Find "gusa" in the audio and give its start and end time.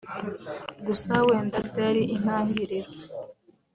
0.85-1.13